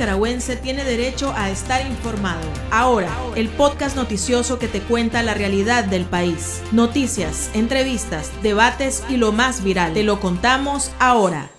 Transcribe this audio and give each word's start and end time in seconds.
nicaragüense 0.00 0.56
tiene 0.56 0.82
derecho 0.82 1.34
a 1.36 1.50
estar 1.50 1.86
informado. 1.86 2.40
Ahora, 2.70 3.10
el 3.36 3.50
podcast 3.50 3.96
noticioso 3.96 4.58
que 4.58 4.66
te 4.66 4.80
cuenta 4.80 5.22
la 5.22 5.34
realidad 5.34 5.84
del 5.84 6.06
país. 6.06 6.62
Noticias, 6.72 7.50
entrevistas, 7.52 8.32
debates 8.42 9.04
y 9.10 9.18
lo 9.18 9.30
más 9.32 9.62
viral. 9.62 9.92
Te 9.92 10.02
lo 10.02 10.18
contamos 10.18 10.90
ahora. 11.00 11.50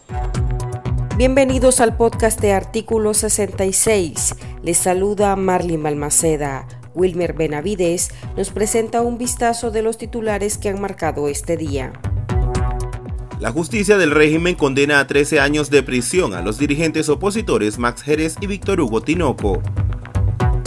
Bienvenidos 1.17 1.81
al 1.81 1.95
podcast 1.95 2.41
de 2.41 2.53
Artículo 2.53 3.13
66. 3.13 4.33
Les 4.63 4.77
saluda 4.77 5.35
Marlene 5.35 5.83
Balmaceda. 5.83 6.67
Wilmer 6.95 7.33
Benavides 7.33 8.09
nos 8.35 8.49
presenta 8.49 9.01
un 9.01 9.19
vistazo 9.19 9.69
de 9.69 9.83
los 9.83 9.99
titulares 9.99 10.57
que 10.57 10.69
han 10.69 10.81
marcado 10.81 11.27
este 11.27 11.57
día. 11.57 11.93
La 13.41 13.51
justicia 13.51 13.97
del 13.97 14.11
régimen 14.11 14.53
condena 14.53 14.99
a 14.99 15.07
13 15.07 15.39
años 15.39 15.71
de 15.71 15.81
prisión 15.81 16.35
a 16.35 16.43
los 16.43 16.59
dirigentes 16.59 17.09
opositores 17.09 17.79
Max 17.79 18.03
Jerez 18.03 18.35
y 18.39 18.45
Víctor 18.45 18.79
Hugo 18.79 19.01
Tinoco. 19.01 19.63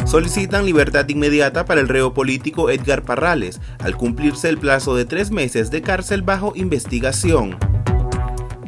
Solicitan 0.04 0.66
libertad 0.66 1.08
inmediata 1.08 1.66
para 1.66 1.80
el 1.80 1.86
reo 1.86 2.14
político 2.14 2.70
Edgar 2.70 3.04
Parrales, 3.04 3.60
al 3.78 3.96
cumplirse 3.96 4.48
el 4.48 4.58
plazo 4.58 4.96
de 4.96 5.04
tres 5.04 5.30
meses 5.30 5.70
de 5.70 5.82
cárcel 5.82 6.22
bajo 6.22 6.52
investigación. 6.56 7.56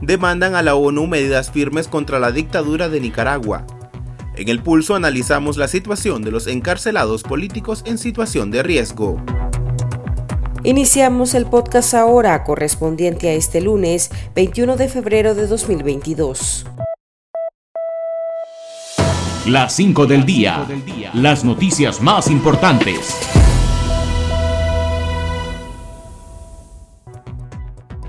Demandan 0.01 0.55
a 0.55 0.63
la 0.63 0.77
ONU 0.77 1.09
medidas 1.09 1.51
firmes 1.51 1.89
contra 1.89 2.21
la 2.21 2.31
dictadura 2.31 2.89
de 2.89 3.01
Nicaragua. 3.01 3.67
En 4.37 4.49
el 4.49 4.63
pulso 4.63 4.95
analizamos 4.95 5.57
la 5.57 5.67
situación 5.67 6.23
de 6.23 6.31
los 6.31 6.47
encarcelados 6.47 7.25
políticos 7.25 7.83
en 7.87 7.99
situación 7.99 8.53
de 8.53 8.63
riesgo. 8.63 9.21
Iniciamos 10.67 11.37
el 11.37 11.47
podcast 11.47 11.95
ahora 11.95 12.43
correspondiente 12.43 13.29
a 13.29 13.35
este 13.35 13.61
lunes 13.61 14.11
21 14.35 14.77
de 14.77 14.89
febrero 14.89 15.37
de 15.37 15.47
2022. 15.47 16.67
Las 19.47 19.77
5 19.77 20.07
del 20.07 20.27
día. 20.27 20.67
Las 21.15 21.45
noticias 21.45 22.01
más 22.01 22.29
importantes. 22.29 23.17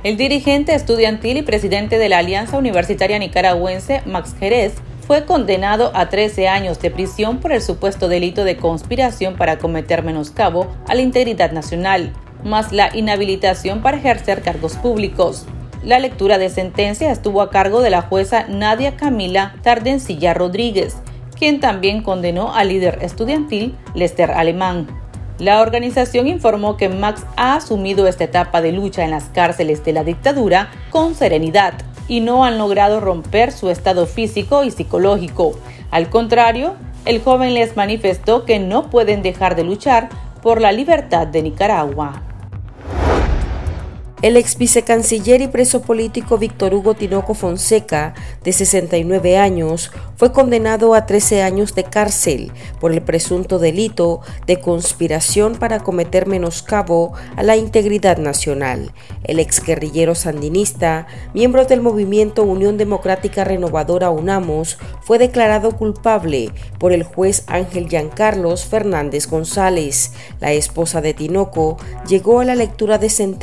El 0.02 0.18
dirigente 0.18 0.74
estudiantil 0.74 1.38
y 1.38 1.44
presidente 1.44 2.00
de 2.00 2.10
la 2.10 2.18
Alianza 2.18 2.58
Universitaria 2.58 3.20
Nicaragüense, 3.20 4.02
Max 4.08 4.34
Jerez, 4.40 4.74
fue 5.06 5.26
condenado 5.26 5.92
a 5.94 6.10
13 6.10 6.48
años 6.48 6.80
de 6.80 6.90
prisión 6.90 7.38
por 7.38 7.52
el 7.52 7.62
supuesto 7.62 8.08
delito 8.08 8.44
de 8.44 8.58
conspiración 8.58 9.36
para 9.36 9.60
cometer 9.60 10.04
menoscabo 10.04 10.76
a 10.88 10.96
la 10.96 11.04
integridad 11.04 11.52
nacional, 11.52 12.14
más 12.44 12.72
la 12.72 12.96
inhabilitación 12.96 13.82
para 13.82 13.98
ejercer 13.98 14.42
cargos 14.42 14.76
públicos. 14.76 15.46
La 15.84 16.00
lectura 16.00 16.38
de 16.38 16.50
sentencia 16.50 17.12
estuvo 17.12 17.42
a 17.42 17.50
cargo 17.50 17.82
de 17.82 17.90
la 17.90 18.02
jueza 18.02 18.46
Nadia 18.48 18.96
Camila 18.96 19.56
Tardencilla 19.62 20.34
Rodríguez, 20.34 20.98
quien 21.38 21.60
también 21.60 22.02
condenó 22.02 22.54
al 22.54 22.70
líder 22.70 23.00
estudiantil 23.02 23.76
Lester 23.94 24.32
Alemán. 24.32 24.88
La 25.40 25.62
organización 25.62 26.28
informó 26.28 26.78
que 26.78 26.90
Max 26.90 27.24
ha 27.36 27.56
asumido 27.56 28.08
esta 28.08 28.24
etapa 28.24 28.62
de 28.62 28.72
lucha 28.72 29.04
en 29.04 29.12
las 29.12 29.26
cárceles 29.26 29.86
de 29.86 29.94
la 29.94 30.04
dictadura 30.04 30.72
con 30.90 31.14
serenidad 31.14 31.76
y 32.08 32.22
no 32.22 32.44
han 32.44 32.58
logrado 32.58 33.00
romper 33.00 33.52
su 33.52 33.70
estado 33.70 34.08
físico 34.08 34.64
y 34.64 34.72
psicológico. 34.72 35.52
Al 35.92 36.10
contrario, 36.10 36.76
el 37.06 37.22
joven 37.22 37.54
les 37.54 37.78
manifestó 37.78 38.46
que 38.46 38.60
no 38.60 38.90
pueden 38.90 39.22
dejar 39.22 39.56
de 39.56 39.64
luchar 39.64 40.10
por 40.42 40.60
la 40.60 40.72
libertad 40.72 41.28
de 41.28 41.44
Nicaragua. 41.44 42.24
El 44.24 44.36
ex 44.36 44.58
vicecanciller 44.58 45.42
y 45.42 45.48
preso 45.48 45.84
político 45.84 46.40
Víctor 46.40 46.74
Hugo 46.74 46.96
Tinoco 46.96 47.36
Fonseca, 47.36 48.16
de 48.44 48.52
69 48.52 49.38
años, 49.38 49.92
fue 50.18 50.34
condenado 50.34 50.94
a 50.94 51.06
13 51.06 51.42
años 51.42 51.74
de 51.76 51.86
cárcel 51.86 52.52
por 52.82 52.92
el 52.92 53.02
presunto 53.02 53.60
delito 53.60 54.20
de 54.46 54.60
conspiración 54.60 55.56
para 55.56 55.80
cometer 55.80 56.28
menoscabo 56.28 57.14
a 57.38 57.44
la 57.44 57.56
integridad 57.56 58.18
nacional. 58.18 58.92
El 59.24 59.40
ex 59.40 59.64
guerrillero 59.64 60.14
sandinista, 60.16 61.08
miembro 61.34 61.64
del 61.64 61.82
movimiento 61.82 62.44
Unión 62.44 62.78
Democrática 62.78 63.46
Renovadora 63.46 64.10
UNAMOS, 64.10 64.78
fue 65.02 65.20
declarado 65.20 65.78
culpable 65.78 66.52
por 66.80 66.92
el 66.92 67.04
juez 67.04 67.44
Ángel 67.48 67.88
Giancarlos 67.88 68.66
Fernández 68.66 69.28
González. 69.28 70.12
La 70.42 70.52
esposa 70.52 71.00
de 71.00 71.14
Tinoco 71.14 71.78
llegó 72.08 72.42
a 72.42 72.46
la 72.46 72.56
lectura 72.56 72.98
de 72.98 73.10
sentencia 73.10 73.38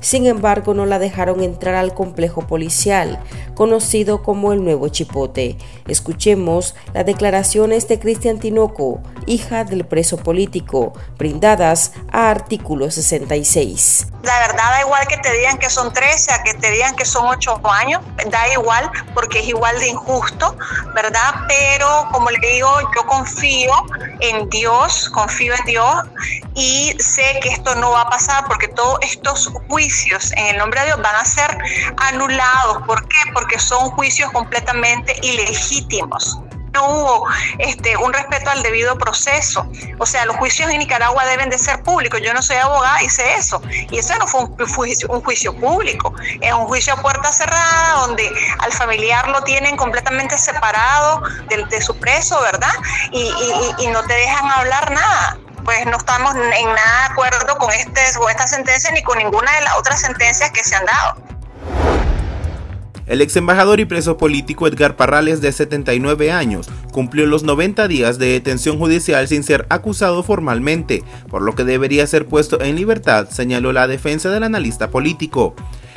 sin 0.00 0.26
embargo, 0.26 0.74
no 0.74 0.86
la 0.86 0.98
dejaron 0.98 1.42
entrar 1.42 1.74
al 1.74 1.94
complejo 1.94 2.42
policial, 2.42 3.20
conocido 3.54 4.22
como 4.22 4.52
el 4.52 4.64
Nuevo 4.64 4.88
Chipote. 4.88 5.56
Escuchemos 5.86 6.74
las 6.94 7.04
declaraciones 7.04 7.88
de 7.88 7.98
Cristian 7.98 8.38
Tinoco, 8.38 9.00
hija 9.26 9.64
del 9.64 9.84
preso 9.84 10.16
político, 10.16 10.92
brindadas 11.18 11.92
a 12.10 12.30
artículo 12.30 12.90
66. 12.90 14.06
La 14.22 14.38
verdad 14.38 14.70
da 14.70 14.80
igual 14.80 15.06
que 15.06 15.18
te 15.18 15.30
digan 15.32 15.58
que 15.58 15.68
son 15.68 15.92
13, 15.92 16.32
a 16.32 16.42
que 16.42 16.54
te 16.54 16.70
digan 16.70 16.96
que 16.96 17.04
son 17.04 17.26
8 17.26 17.60
años, 17.64 18.02
da 18.30 18.48
igual 18.52 18.90
porque 19.12 19.40
es 19.40 19.48
igual 19.48 19.78
de 19.78 19.88
injusto, 19.88 20.56
¿verdad? 20.94 21.34
Pero 21.48 22.08
como 22.10 22.30
le 22.30 22.38
digo, 22.38 22.70
yo 22.96 23.06
confío 23.06 23.72
en 24.20 24.48
Dios, 24.48 25.10
confío 25.10 25.54
en 25.54 25.64
Dios 25.66 25.94
y 26.54 26.94
sé 26.98 27.40
que 27.42 27.50
esto 27.50 27.74
no 27.76 27.90
va 27.90 28.02
a 28.02 28.10
pasar 28.10 28.44
porque 28.46 28.68
todos 28.68 28.98
estos 29.02 29.50
juicios 29.68 30.32
en 30.32 30.46
el 30.46 30.58
nombre 30.58 30.80
de 30.80 30.86
Dios 30.86 31.02
van 31.02 31.16
a 31.16 31.24
ser 31.24 31.58
anulados. 31.96 32.82
¿Por 32.86 33.06
qué? 33.08 33.18
Porque 33.32 33.58
son 33.58 33.90
juicios 33.90 34.30
completamente 34.32 35.16
ilegítimos 35.22 36.38
no 36.74 36.88
hubo 36.88 37.28
este, 37.58 37.96
un 37.96 38.12
respeto 38.12 38.50
al 38.50 38.62
debido 38.62 38.98
proceso. 38.98 39.66
O 39.98 40.06
sea, 40.06 40.26
los 40.26 40.36
juicios 40.36 40.70
en 40.70 40.78
Nicaragua 40.78 41.24
deben 41.24 41.48
de 41.48 41.58
ser 41.58 41.82
públicos. 41.82 42.20
Yo 42.22 42.34
no 42.34 42.42
soy 42.42 42.56
abogada 42.56 43.02
y 43.02 43.08
sé 43.08 43.34
eso. 43.34 43.62
Y 43.90 43.98
eso 43.98 44.14
no 44.18 44.26
fue 44.26 44.42
un 44.42 44.56
juicio, 44.66 45.08
un 45.08 45.22
juicio 45.22 45.54
público. 45.54 46.12
Es 46.40 46.52
un 46.52 46.66
juicio 46.66 46.94
a 46.94 46.96
puerta 47.00 47.32
cerrada 47.32 48.06
donde 48.06 48.28
al 48.58 48.72
familiar 48.72 49.28
lo 49.28 49.42
tienen 49.42 49.76
completamente 49.76 50.36
separado 50.36 51.22
de, 51.48 51.80
su 51.80 51.96
preso, 51.98 52.40
¿verdad? 52.40 52.72
Y, 53.12 53.32
y 53.78 53.86
no 53.88 54.02
te 54.04 54.14
dejan 54.14 54.50
hablar 54.50 54.90
nada 54.90 55.38
pues 55.64 55.86
no 55.86 55.96
estamos 55.96 56.34
en 56.34 56.66
nada 56.66 57.08
de 57.08 57.12
acuerdo 57.12 57.56
con, 57.58 57.72
este, 57.72 58.00
con 58.18 58.30
esta 58.30 58.46
sentencia 58.46 58.90
ni 58.92 59.02
con 59.02 59.18
ninguna 59.18 59.50
de 59.52 59.62
las 59.62 59.76
otras 59.78 60.00
sentencias 60.00 60.50
que 60.50 60.62
se 60.62 60.76
han 60.76 60.84
dado. 60.86 61.34
El 63.06 63.20
ex 63.20 63.36
embajador 63.36 63.80
y 63.80 63.84
preso 63.84 64.16
político 64.16 64.66
Edgar 64.66 64.96
Parrales, 64.96 65.42
de 65.42 65.52
79 65.52 66.32
años, 66.32 66.70
cumplió 66.90 67.26
los 67.26 67.42
90 67.42 67.86
días 67.86 68.18
de 68.18 68.28
detención 68.28 68.78
judicial 68.78 69.28
sin 69.28 69.42
ser 69.42 69.66
acusado 69.68 70.22
formalmente, 70.22 71.02
por 71.28 71.42
lo 71.42 71.54
que 71.54 71.64
debería 71.64 72.06
ser 72.06 72.26
puesto 72.26 72.62
en 72.62 72.76
libertad, 72.76 73.28
señaló 73.28 73.74
la 73.74 73.88
defensa 73.88 74.30
del 74.30 74.42
analista 74.42 74.88
político. 74.88 75.54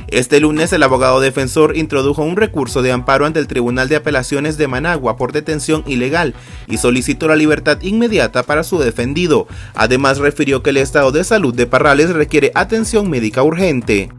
Este 0.10 0.40
lunes 0.40 0.72
el 0.72 0.84
abogado 0.84 1.20
defensor 1.20 1.76
introdujo 1.76 2.24
un 2.24 2.38
recurso 2.38 2.82
de 2.82 2.94
amparo 2.94 3.26
ante 3.26 3.40
el 3.40 3.48
Tribunal 3.48 3.90
de 3.90 3.98
Apelaciones 3.98 4.58
de 4.58 4.68
Managua 4.68 5.18
por 5.18 5.34
detención 5.34 5.84
ilegal 5.86 6.34
y 6.66 6.78
solicitó 6.78 7.28
la 7.28 7.36
libertad 7.36 7.82
inmediata 7.82 8.44
para 8.44 8.64
su 8.64 8.80
defendido. 8.80 9.48
Además 9.76 10.20
refirió 10.20 10.64
que 10.64 10.70
el 10.70 10.78
estado 10.78 11.12
de 11.12 11.26
salud 11.26 11.54
de 11.54 11.68
Parrales 11.68 12.12
requiere 12.12 12.54
atención 12.56 13.10
médica 13.10 13.44
urgente. 13.44 14.10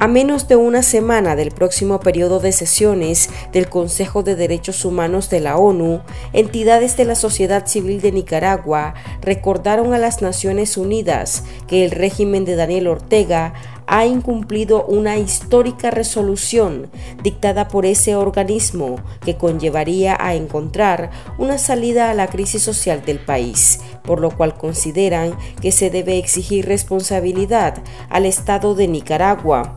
A 0.00 0.08
menos 0.08 0.48
de 0.48 0.56
una 0.56 0.82
semana 0.82 1.36
del 1.36 1.50
próximo 1.50 2.00
periodo 2.00 2.40
de 2.40 2.52
sesiones 2.52 3.28
del 3.52 3.68
Consejo 3.68 4.22
de 4.22 4.34
Derechos 4.34 4.86
Humanos 4.86 5.28
de 5.28 5.40
la 5.40 5.58
ONU, 5.58 6.00
entidades 6.32 6.96
de 6.96 7.04
la 7.04 7.14
sociedad 7.14 7.66
civil 7.66 8.00
de 8.00 8.10
Nicaragua 8.10 8.94
recordaron 9.20 9.92
a 9.92 9.98
las 9.98 10.22
Naciones 10.22 10.78
Unidas 10.78 11.44
que 11.68 11.84
el 11.84 11.90
régimen 11.90 12.46
de 12.46 12.56
Daniel 12.56 12.86
Ortega 12.86 13.52
ha 13.90 14.06
incumplido 14.06 14.84
una 14.84 15.18
histórica 15.18 15.90
resolución 15.90 16.88
dictada 17.24 17.66
por 17.66 17.86
ese 17.86 18.14
organismo 18.14 19.00
que 19.24 19.36
conllevaría 19.36 20.16
a 20.20 20.36
encontrar 20.36 21.10
una 21.38 21.58
salida 21.58 22.08
a 22.08 22.14
la 22.14 22.28
crisis 22.28 22.62
social 22.62 23.04
del 23.04 23.18
país, 23.18 23.80
por 24.04 24.20
lo 24.20 24.30
cual 24.30 24.54
consideran 24.54 25.36
que 25.60 25.72
se 25.72 25.90
debe 25.90 26.18
exigir 26.18 26.66
responsabilidad 26.66 27.82
al 28.10 28.26
Estado 28.26 28.76
de 28.76 28.86
Nicaragua 28.86 29.76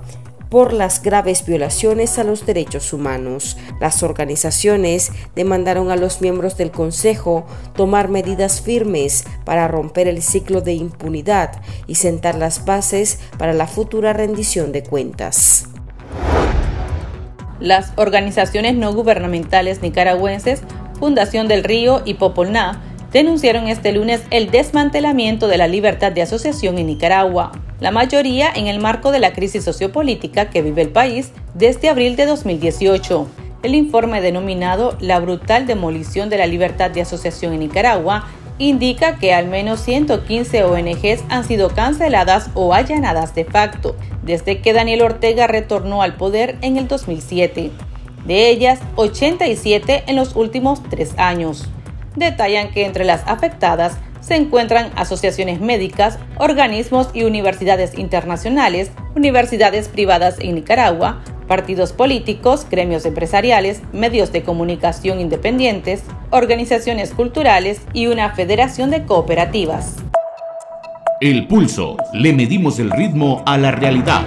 por 0.54 0.72
las 0.72 1.02
graves 1.02 1.48
violaciones 1.48 2.20
a 2.20 2.24
los 2.24 2.46
derechos 2.46 2.94
humanos. 2.94 3.58
Las 3.80 4.04
organizaciones 4.04 5.12
demandaron 5.34 5.90
a 5.90 5.96
los 5.96 6.22
miembros 6.22 6.58
del 6.58 6.70
Consejo 6.70 7.48
tomar 7.76 8.08
medidas 8.08 8.62
firmes 8.62 9.24
para 9.46 9.68
romper 9.68 10.08
el 10.08 10.22
ciclo 10.22 10.62
de 10.62 10.74
impunidad 10.74 11.60
y 11.88 11.96
sentar 11.96 12.36
las 12.36 12.66
bases 12.66 13.18
para 13.40 13.54
la 13.54 13.66
futura 13.66 14.14
rendición 14.14 14.72
de 14.72 14.84
cuentas. 14.84 15.70
Las 17.60 17.92
organizaciones 17.96 18.76
no 18.76 18.94
gubernamentales 18.94 19.82
nicaragüenses, 19.82 20.62
Fundación 21.00 21.48
del 21.48 21.64
Río 21.64 22.04
y 22.06 22.14
Popolná, 22.14 22.80
denunciaron 23.12 23.70
este 23.70 23.92
lunes 23.92 24.22
el 24.30 24.52
desmantelamiento 24.52 25.48
de 25.48 25.58
la 25.58 25.68
libertad 25.68 26.12
de 26.12 26.22
asociación 26.22 26.78
en 26.78 26.86
Nicaragua 26.86 27.63
la 27.80 27.92
mayoría 27.92 28.52
en 28.54 28.68
el 28.68 28.80
marco 28.80 29.12
de 29.12 29.20
la 29.20 29.34
crisis 29.34 29.64
sociopolítica 29.64 30.50
que 30.50 30.62
vive 30.62 30.82
el 30.82 30.90
país 30.90 31.32
desde 31.54 31.90
abril 31.90 32.16
de 32.16 32.26
2018. 32.26 33.28
El 33.64 33.76
informe 33.76 34.22
denominado 34.22 34.98
La 35.00 35.20
brutal 35.20 35.66
demolición 35.66 36.30
de 36.30 36.38
la 36.38 36.48
libertad 36.48 36.92
de 36.92 37.02
asociación 37.02 37.54
en 37.54 37.62
Nicaragua 37.62 38.28
indica 38.58 39.18
que 39.18 39.34
al 39.34 39.48
menos 39.48 39.80
115 39.82 40.64
ONGs 40.64 41.24
han 41.30 41.46
sido 41.46 41.70
canceladas 41.70 42.50
o 42.54 42.74
allanadas 42.74 43.34
de 43.36 43.46
facto 43.46 43.96
desde 44.22 44.62
que 44.62 44.74
Daniel 44.74 45.02
Ortega 45.02 45.48
retornó 45.48 46.02
al 46.02 46.16
poder 46.16 46.58
en 46.62 46.78
el 46.78 46.88
2007. 46.88 47.72
De 48.26 48.50
ellas, 48.50 48.80
87 48.96 50.04
en 50.08 50.16
los 50.16 50.36
últimos 50.36 50.82
tres 50.90 51.14
años. 51.18 51.70
Detallan 52.16 52.72
que 52.72 52.86
entre 52.86 53.04
las 53.06 53.24
afectadas 53.28 53.98
se 54.24 54.36
encuentran 54.36 54.92
asociaciones 54.96 55.60
médicas, 55.60 56.18
organismos 56.40 57.10
y 57.14 57.24
universidades 57.24 57.98
internacionales, 57.98 58.92
universidades 59.16 59.90
privadas 59.90 60.38
en 60.40 60.56
Nicaragua, 60.56 61.22
partidos 61.48 61.92
políticos, 61.92 62.66
gremios 62.72 63.06
empresariales, 63.06 63.82
medios 63.92 64.32
de 64.32 64.44
comunicación 64.44 65.20
independientes, 65.20 66.04
organizaciones 66.32 67.12
culturales 67.12 67.82
y 67.94 68.08
una 68.08 68.34
federación 68.34 68.90
de 68.90 69.06
cooperativas. 69.06 69.98
El 71.20 71.48
pulso. 71.48 71.98
Le 72.14 72.34
medimos 72.34 72.80
el 72.80 72.92
ritmo 72.92 73.44
a 73.46 73.58
la 73.58 73.72
realidad. 73.72 74.24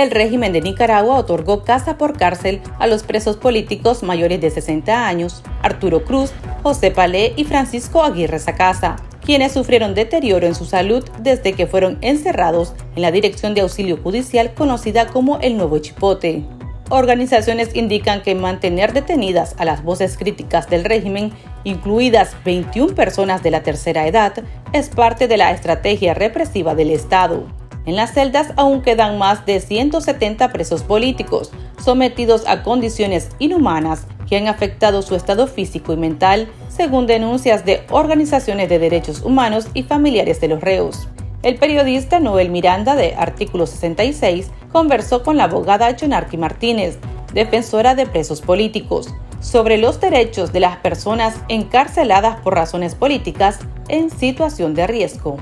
El 0.00 0.10
régimen 0.10 0.54
de 0.54 0.62
Nicaragua 0.62 1.18
otorgó 1.18 1.62
casa 1.62 1.98
por 1.98 2.16
cárcel 2.16 2.62
a 2.78 2.86
los 2.86 3.02
presos 3.02 3.36
políticos 3.36 4.02
mayores 4.02 4.40
de 4.40 4.50
60 4.50 5.06
años, 5.06 5.42
Arturo 5.60 6.04
Cruz, 6.06 6.32
José 6.62 6.90
Palé 6.90 7.34
y 7.36 7.44
Francisco 7.44 8.02
Aguirre 8.02 8.38
Sacasa, 8.38 8.96
quienes 9.22 9.52
sufrieron 9.52 9.94
deterioro 9.94 10.46
en 10.46 10.54
su 10.54 10.64
salud 10.64 11.06
desde 11.20 11.52
que 11.52 11.66
fueron 11.66 11.98
encerrados 12.00 12.72
en 12.96 13.02
la 13.02 13.10
Dirección 13.10 13.52
de 13.52 13.60
Auxilio 13.60 13.98
Judicial 13.98 14.54
conocida 14.54 15.06
como 15.06 15.38
el 15.40 15.58
Nuevo 15.58 15.76
Chipote. 15.80 16.44
Organizaciones 16.88 17.76
indican 17.76 18.22
que 18.22 18.34
mantener 18.34 18.94
detenidas 18.94 19.54
a 19.58 19.66
las 19.66 19.84
voces 19.84 20.16
críticas 20.16 20.70
del 20.70 20.84
régimen, 20.84 21.30
incluidas 21.64 22.34
21 22.46 22.94
personas 22.94 23.42
de 23.42 23.50
la 23.50 23.62
tercera 23.62 24.06
edad, 24.06 24.32
es 24.72 24.88
parte 24.88 25.28
de 25.28 25.36
la 25.36 25.50
estrategia 25.50 26.14
represiva 26.14 26.74
del 26.74 26.88
Estado. 26.88 27.59
En 27.86 27.96
las 27.96 28.12
celdas 28.12 28.52
aún 28.56 28.82
quedan 28.82 29.18
más 29.18 29.46
de 29.46 29.60
170 29.60 30.52
presos 30.52 30.82
políticos, 30.82 31.50
sometidos 31.82 32.46
a 32.46 32.62
condiciones 32.62 33.30
inhumanas 33.38 34.06
que 34.28 34.36
han 34.36 34.48
afectado 34.48 35.02
su 35.02 35.16
estado 35.16 35.46
físico 35.46 35.92
y 35.92 35.96
mental, 35.96 36.48
según 36.68 37.06
denuncias 37.06 37.64
de 37.64 37.84
organizaciones 37.90 38.68
de 38.68 38.78
derechos 38.78 39.22
humanos 39.22 39.68
y 39.74 39.82
familiares 39.82 40.40
de 40.40 40.48
los 40.48 40.60
reos. 40.60 41.08
El 41.42 41.56
periodista 41.56 42.20
Noel 42.20 42.50
Miranda 42.50 42.96
de 42.96 43.14
Artículo 43.14 43.66
66 43.66 44.50
conversó 44.72 45.22
con 45.22 45.38
la 45.38 45.44
abogada 45.44 45.96
Chonarqui 45.96 46.36
Martínez, 46.36 46.98
defensora 47.32 47.94
de 47.94 48.06
presos 48.06 48.42
políticos, 48.42 49.14
sobre 49.40 49.78
los 49.78 50.00
derechos 50.00 50.52
de 50.52 50.60
las 50.60 50.76
personas 50.76 51.34
encarceladas 51.48 52.40
por 52.40 52.54
razones 52.54 52.94
políticas 52.94 53.58
en 53.88 54.10
situación 54.10 54.74
de 54.74 54.86
riesgo. 54.86 55.38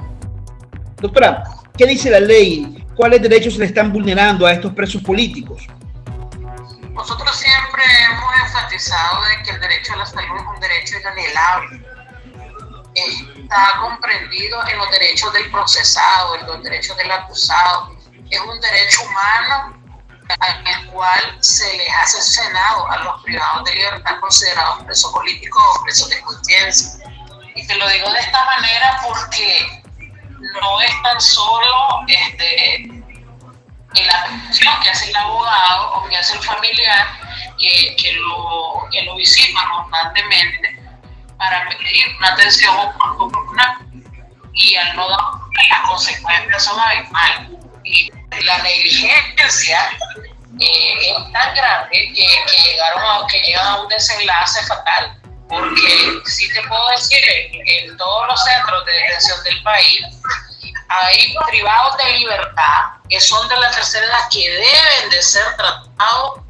Doctora, 1.01 1.45
¿qué 1.79 1.87
dice 1.87 2.11
la 2.11 2.21
ley? 2.21 2.85
¿Cuáles 2.97 3.23
derechos 3.23 3.55
se 3.55 3.61
le 3.61 3.67
están 3.67 3.93
vulnerando 3.93 4.45
a 4.45 4.53
estos 4.53 4.75
presos 4.75 5.01
políticos? 5.03 5.63
Nosotros 6.93 7.37
siempre 7.37 7.85
hemos 8.05 8.35
enfatizado 8.45 9.23
de 9.25 9.43
que 9.45 9.51
el 9.53 9.61
derecho 9.61 9.93
a 9.95 9.97
la 9.99 10.07
salud 10.07 10.37
es 10.37 10.47
un 10.47 10.61
derecho 10.61 10.99
inalienable. 10.99 11.87
Está 12.95 13.79
comprendido 13.81 14.59
en 14.67 14.79
los 14.79 14.91
derechos 14.91 15.33
del 15.33 15.49
procesado, 15.53 16.35
en 16.35 16.47
los 16.49 16.63
derechos 16.65 16.97
del 16.97 17.13
acusado. 17.13 17.97
Es 18.29 18.41
un 18.41 18.61
derecho 18.61 19.03
humano 19.05 19.79
al 20.41 20.87
cual 20.91 21.39
se 21.41 21.65
les 21.79 21.89
hace 22.03 22.21
senado 22.21 22.91
a 22.91 22.99
los 23.05 23.23
privados 23.23 23.65
de 23.65 23.77
libertad 23.77 24.19
considerados 24.21 24.83
presos 24.83 25.13
políticos 25.13 25.63
o 25.63 25.85
presos 25.85 26.11
de 26.11 26.21
conciencia. 26.23 27.09
Y 27.55 27.65
te 27.65 27.77
lo 27.77 27.89
digo 27.89 28.13
de 28.13 28.19
esta 28.19 28.45
manera 28.45 29.01
porque 29.07 29.83
no 30.39 30.81
es 30.81 31.03
tan 31.03 31.21
solo 31.21 32.01
este, 32.07 32.89
la 33.95 34.23
atención 34.23 34.75
que 34.83 34.91
hace 34.91 35.11
el 35.11 35.17
abogado 35.17 35.95
o 35.95 36.09
que 36.09 36.17
hace 36.17 36.37
el 36.37 36.43
familiar 36.43 37.07
que, 37.59 37.97
que, 37.97 38.13
lo, 38.13 38.89
que 38.93 39.03
lo 39.03 39.17
visita 39.17 39.61
constantemente 39.75 40.79
para 41.37 41.69
pedir 41.69 42.17
una 42.19 42.29
atención 42.29 42.75
oportuna 43.19 43.81
y 44.55 44.75
al 44.77 44.97
no 44.97 45.09
dar 45.09 45.19
las 45.71 45.81
consecuencias 45.89 46.65
son 46.65 46.81
abismales. 46.81 47.51
Y 47.85 48.11
la 48.45 48.59
negligencia 48.59 49.91
eh, 50.61 50.95
es 51.01 51.33
tan 51.33 51.55
grande 51.55 51.91
que, 51.91 52.13
que, 52.15 52.63
llegaron 52.63 53.03
a, 53.03 53.27
que 53.29 53.41
llegan 53.41 53.67
a 53.67 53.81
un 53.81 53.89
desenlace 53.89 54.67
fatal. 54.67 55.18
Porque 55.49 56.21
sí 56.27 56.49
te 56.53 56.63
puedo 56.69 56.89
decir, 56.91 57.19
en 57.25 57.97
todos 57.97 58.29
los 58.29 58.45
centros 58.45 58.85
de 58.85 58.93
detención 58.93 59.45
del 59.45 59.63
país 59.63 60.05
hay 60.89 61.35
privados 61.51 61.97
de 61.99 62.13
libertad 62.19 62.99
que 63.09 63.21
son 63.21 63.47
de 63.49 63.57
la 63.57 63.71
tercera 63.71 64.07
edad 64.07 64.29
que 64.31 64.51
deben 64.51 65.11
de 65.11 65.23
ser 65.23 65.45
tratados 65.57 66.41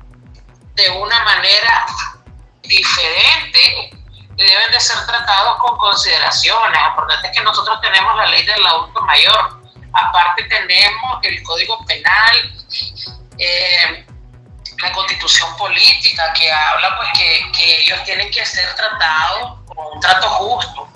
de 0.74 0.90
una 0.90 1.24
manera 1.24 1.86
diferente 2.62 3.90
y 4.36 4.44
deben 4.44 4.70
de 4.70 4.80
ser 4.80 5.04
tratados 5.06 5.58
con 5.58 5.76
consideraciones. 5.78 6.80
Importante 6.88 7.26
es 7.28 7.36
que 7.36 7.42
nosotros 7.42 7.80
tenemos 7.80 8.16
la 8.16 8.26
ley 8.26 8.44
del 8.46 8.64
adulto 8.64 9.00
mayor, 9.02 9.60
aparte 9.92 10.44
tenemos 10.44 11.18
el 11.22 11.42
código 11.42 11.84
penal, 11.86 12.54
eh, 13.38 13.77
política 15.58 16.32
que 16.32 16.50
habla 16.50 16.96
pues 16.96 17.08
que, 17.16 17.52
que 17.52 17.82
ellos 17.82 18.02
tienen 18.04 18.30
que 18.30 18.44
ser 18.46 18.74
tratados 18.74 19.58
con 19.66 19.86
un 19.94 20.00
trato 20.00 20.28
justo 20.30 20.88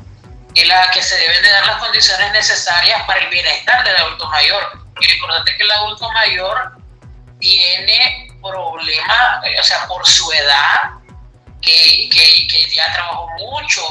y 0.55 0.65
la 0.65 0.91
que 0.91 1.03
se 1.03 1.17
deben 1.17 1.43
de 1.43 1.51
dar 1.51 1.67
las 1.67 1.77
condiciones 1.77 2.33
necesarias 2.33 3.03
para 3.07 3.21
el 3.21 3.29
bienestar 3.29 3.85
del 3.85 3.97
adulto 3.97 4.29
mayor. 4.29 4.85
Porque 4.95 5.13
importante 5.13 5.57
que 5.57 5.63
el 5.63 5.73
adulto 5.73 6.11
mayor 6.13 6.77
tiene 7.39 8.29
problemas, 8.43 9.45
eh, 9.45 9.59
o 9.59 9.63
sea, 9.63 9.87
por 9.87 10.07
su 10.07 10.31
edad, 10.33 10.91
que, 11.61 12.09
que, 12.11 12.47
que, 12.49 12.71
ya 12.71 12.93
trabajó 12.93 13.29
mucho 13.39 13.83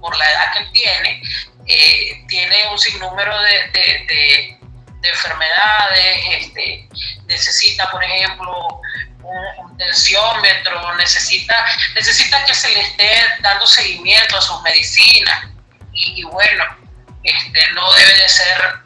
por 0.00 0.16
la 0.16 0.30
edad 0.30 0.52
que 0.52 0.64
tiene, 0.72 1.22
eh, 1.66 2.24
tiene 2.28 2.68
un 2.68 2.78
sinnúmero 2.78 3.40
de, 3.40 3.70
de, 3.70 4.06
de, 4.08 4.58
de 5.00 5.08
enfermedades, 5.08 6.16
este, 6.28 6.88
necesita, 7.26 7.88
por 7.90 8.02
ejemplo, 8.02 8.80
un, 9.22 9.76
tensiómetro, 9.78 10.94
necesita, 10.96 11.66
necesita 11.94 12.44
que 12.44 12.54
se 12.54 12.68
le 12.68 12.80
esté 12.80 13.10
dando 13.40 13.66
seguimiento 13.66 14.36
a 14.36 14.40
sus 14.40 14.60
medicinas. 14.62 15.46
Y, 15.92 16.22
bueno, 16.24 16.64
este, 17.22 17.70
no 17.72 17.92
debe 17.92 18.14
de 18.14 18.28
ser 18.28 18.80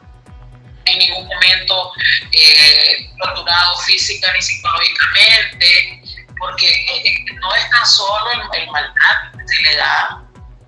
en 0.85 0.99
ningún 0.99 1.27
momento 1.27 1.91
eh, 2.31 3.09
torturado 3.17 3.77
física 3.79 4.31
ni 4.33 4.41
psicológicamente, 4.41 6.01
porque 6.37 6.67
eh, 6.67 7.25
no 7.39 7.55
es 7.55 7.69
tan 7.69 7.85
solo 7.85 8.31
el, 8.31 8.67
maltrato 8.69 9.37
que 9.37 9.47
se 9.47 9.61
le 9.63 9.75
da 9.77 10.21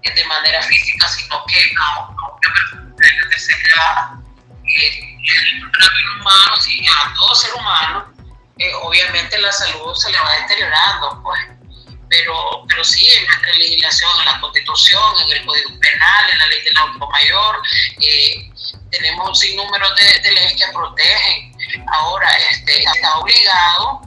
eh, 0.04 0.14
de 0.14 0.26
manera 0.26 0.62
física, 0.62 1.08
sino 1.08 1.44
que 1.46 1.72
a 1.80 2.08
una 2.08 2.40
persona 2.40 3.30
que 3.32 3.40
se 3.40 3.52
le 3.52 3.70
da 3.76 4.18
el 4.66 6.20
humano, 6.20 6.58
sí, 6.58 6.86
a 6.88 7.14
todo 7.14 7.36
ser 7.36 7.54
humano, 7.54 8.17
eh, 8.60 8.74
obviamente 8.82 9.40
la 9.40 9.52
salud 9.52 9.96
se 9.96 10.12
le 10.12 10.18
va 10.20 10.36
deteriorando, 10.42 11.22
pues 11.24 11.40
pero, 12.10 12.64
pero 12.68 12.84
sí, 12.84 13.06
en 13.06 13.26
nuestra 13.26 13.54
legislación, 13.54 14.10
en 14.20 14.26
la 14.26 14.40
Constitución, 14.40 15.14
en 15.24 15.38
el 15.38 15.46
Código 15.46 15.70
Penal, 15.80 16.30
en 16.32 16.40
la 16.40 16.48
ley 16.48 16.62
del 16.64 16.78
adulto 16.78 17.08
mayor, 17.10 17.62
eh, 18.00 18.50
tenemos 18.92 19.30
un 19.30 19.36
sinnúmero 19.36 19.94
de, 19.96 20.20
de, 20.22 20.32
leyes 20.32 20.54
que 20.54 20.72
protegen. 20.72 21.54
Ahora, 21.92 22.30
este, 22.50 22.82
está 22.82 23.18
obligado, 23.20 24.02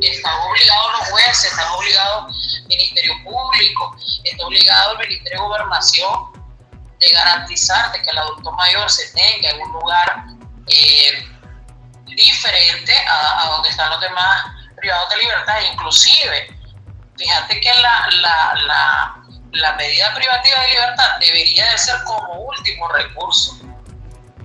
están 0.00 0.34
obligados 0.48 0.92
los 0.98 1.08
jueces, 1.10 1.44
están 1.44 1.70
obligados 1.72 2.62
el 2.70 2.76
Ministerio 2.76 3.14
Público, 3.24 3.96
está 4.24 4.46
obligado 4.46 4.92
el 4.92 5.08
Ministerio 5.08 5.40
de 5.40 5.46
Gobernación 5.46 6.32
de 6.98 7.10
garantizar 7.10 7.92
de 7.92 8.02
que 8.02 8.10
el 8.10 8.18
adulto 8.18 8.52
mayor 8.52 8.90
se 8.90 9.12
tenga 9.12 9.50
en 9.50 9.60
un 9.60 9.72
lugar 9.72 10.24
eh, 10.68 11.31
diferente 12.14 12.92
a, 13.06 13.42
a 13.42 13.50
donde 13.50 13.68
están 13.68 13.90
los 13.90 14.00
demás 14.00 14.44
privados 14.76 15.10
de 15.10 15.16
libertad, 15.18 15.60
inclusive 15.72 16.62
fíjate 17.16 17.60
que 17.60 17.70
la, 17.80 18.08
la, 18.20 18.54
la, 18.66 19.16
la, 19.52 19.72
medida 19.74 20.12
privativa 20.14 20.60
de 20.60 20.68
libertad 20.68 21.18
debería 21.20 21.70
de 21.70 21.78
ser 21.78 22.02
como 22.04 22.32
último 22.34 22.88
recurso, 22.88 23.58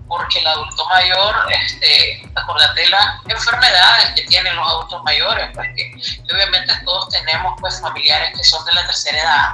porque 0.07 0.39
el 0.39 0.47
adulto 0.47 0.85
mayor, 0.89 1.35
este, 1.49 2.29
acordate 2.35 2.81
de 2.81 2.89
las 2.89 3.25
enfermedades 3.27 4.13
que 4.15 4.23
tienen 4.23 4.55
los 4.55 4.67
adultos 4.67 5.03
mayores, 5.03 5.49
pues 5.53 5.69
que 5.75 6.33
obviamente 6.33 6.73
todos 6.85 7.09
tenemos 7.09 7.55
pues 7.59 7.81
familiares 7.81 8.31
que 8.37 8.43
son 8.43 8.63
de 8.65 8.73
la 8.73 8.85
tercera 8.85 9.17
edad 9.17 9.49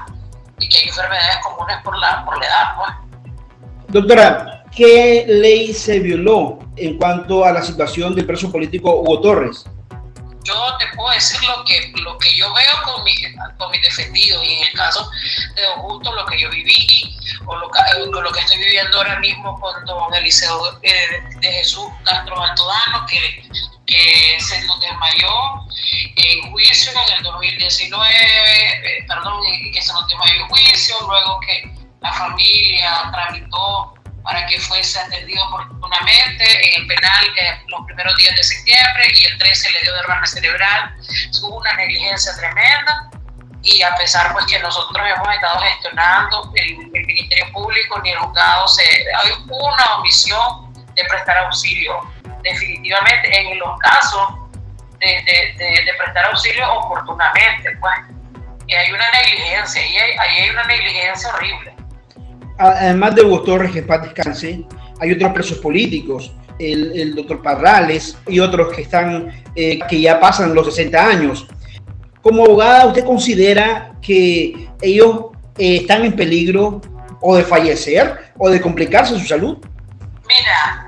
y 0.60 0.68
que 0.68 0.80
hay 0.80 0.90
enfermedades 0.90 1.38
comunes 1.38 1.78
por 1.84 1.98
la, 1.98 2.26
por 2.26 2.38
la 2.40 2.46
edad, 2.46 2.76
pues. 2.76 2.92
Doctora, 3.90 4.63
¿qué 4.76 5.26
ley 5.28 5.74
se 5.74 6.00
violó 6.00 6.60
en 6.76 6.98
cuanto 6.98 7.46
a 7.46 7.52
la 7.52 7.62
situación 7.62 8.16
del 8.16 8.26
preso 8.26 8.52
político 8.52 8.96
Hugo 8.96 9.22
Torres? 9.22 9.66
yo 10.44 10.78
te 10.78 10.88
puedo 10.96 11.10
decir 11.12 11.42
lo 11.44 11.64
que, 11.64 11.94
lo 12.02 12.18
que 12.18 12.36
yo 12.36 12.54
veo 12.54 12.84
con 12.84 13.04
mi, 13.04 13.14
con 13.58 13.72
mi 13.72 13.80
defendido 13.80 14.44
y 14.44 14.54
en 14.54 14.64
el 14.64 14.74
caso 14.74 15.10
de 15.56 15.66
Augusto 15.76 16.14
lo 16.14 16.26
que 16.26 16.40
yo 16.40 16.50
viví 16.50 17.18
o 17.46 17.56
lo, 17.56 18.22
lo 18.22 18.32
que 18.32 18.40
estoy 18.40 18.58
viviendo 18.58 18.98
ahora 18.98 19.20
mismo 19.20 19.60
con 19.60 19.86
don 19.86 20.14
Eliseo 20.14 20.80
eh, 20.82 20.92
de 21.40 21.52
Jesús 21.52 21.86
Castro 22.04 22.42
Altodano 22.42 23.06
que, 23.08 23.44
se 24.40 24.66
nos 24.66 24.80
desmayó 24.80 25.30
en 26.16 26.52
juicio 26.52 26.92
en 26.92 27.18
el 27.18 27.24
2019, 27.24 28.10
eh, 28.10 29.06
perdón, 29.08 29.44
que 29.72 29.82
se 29.82 29.94
nos 29.94 30.08
desmayó 30.08 30.42
en 30.42 30.48
juicio, 30.48 30.96
luego 31.02 31.40
que 31.42 31.72
la 32.02 32.12
familia 32.12 33.12
tramitó 33.12 33.94
para 34.24 34.46
que 34.48 34.60
fuese 34.60 35.00
atendido 35.00 35.44
oportunamente 35.48 36.46
en 36.76 36.82
el 36.82 36.88
penal 36.88 37.26
eh, 37.42 37.62
los 37.68 37.86
primeros 37.86 38.16
días 38.16 38.36
de 38.36 38.44
septiembre 38.44 39.04
y 39.14 39.26
el 39.26 39.38
13 39.38 39.72
le 39.72 39.82
dio 39.82 39.94
derrame 39.94 40.28
cerebral. 40.28 40.96
Hubo 41.42 41.58
una 41.58 41.74
negligencia 41.74 42.34
tremenda 42.38 43.10
y 43.62 43.82
a 43.82 43.96
pesar 43.96 44.32
pues 44.34 44.46
que 44.46 44.60
nosotros 44.60 45.06
hemos 45.08 45.34
estado 45.34 45.60
gestionando 45.60 46.52
el, 46.56 46.78
Ministerio 47.06 47.52
Público 47.54 48.00
ni 48.02 48.12
el 48.12 48.18
juzgado 48.18 48.68
se 48.68 48.84
hay 48.84 49.32
una 49.48 49.96
omisión 49.98 50.74
de 50.96 51.04
prestar 51.06 51.38
auxilio 51.40 52.00
definitivamente 52.44 53.40
en 53.40 53.58
los 53.60 53.80
casos 53.80 54.30
de, 55.00 55.54
de, 55.58 55.94
prestar 55.98 56.26
auxilio 56.26 56.72
oportunamente 56.74 57.76
pues 57.80 57.94
y 58.68 58.74
hay 58.74 58.92
una 58.92 59.12
negligencia 59.12 59.86
y 59.86 59.98
ahí 59.98 60.40
hay 60.40 60.50
una 60.50 60.64
negligencia 60.64 61.30
horrible 61.34 61.73
además 62.58 63.16
de 63.16 63.24
Hugo 63.24 63.42
Torres, 63.44 63.72
que 63.72 63.84
paz 63.84 64.04
descanse, 64.04 64.66
hay 65.00 65.12
otros 65.12 65.34
presos 65.34 65.58
políticos, 65.58 66.32
el, 66.60 67.16
doctor 67.16 67.42
Parrales 67.42 68.18
y 68.28 68.40
otros 68.40 68.74
que 68.74 68.84
están, 68.84 69.44
eh, 69.56 69.80
que 69.90 70.02
ya 70.02 70.20
pasan 70.20 70.54
los 70.54 70.66
60 70.68 71.06
años. 71.06 71.48
Como 72.22 72.46
abogada, 72.46 72.86
¿usted 72.86 73.04
considera 73.04 73.94
que 74.02 74.70
ellos 74.82 75.26
eh, 75.58 75.78
están 75.82 76.06
en 76.06 76.16
peligro 76.16 76.82
o 77.22 77.36
de 77.36 77.44
fallecer 77.44 78.32
o 78.38 78.50
de 78.50 78.62
complicarse 78.62 79.18
su 79.18 79.26
salud? 79.26 79.58
Mira, 80.28 80.88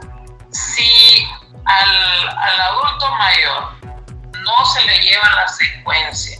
si 0.51 1.25
al, 1.65 2.27
al 2.27 2.61
adulto 2.61 3.05
mayor 3.17 3.95
no 4.43 4.65
se 4.65 4.85
le 4.85 4.99
lleva 4.99 5.35
la 5.35 5.47
secuencia 5.47 6.39